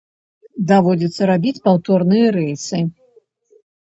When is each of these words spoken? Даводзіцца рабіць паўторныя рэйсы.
Даводзіцца 0.69 1.27
рабіць 1.31 1.61
паўторныя 1.67 2.31
рэйсы. 2.37 2.81